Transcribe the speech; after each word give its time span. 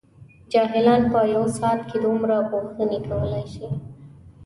جاهلان 0.51 1.01
په 1.13 1.19
یوه 1.33 1.47
ساعت 1.57 1.79
کې 1.89 1.97
دومره 2.05 2.35
پوښتنې 2.51 2.97
کولای 3.07 3.45
شي. 3.53 3.67